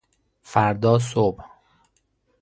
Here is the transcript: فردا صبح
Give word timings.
فردا 0.41 0.99
صبح 0.99 1.45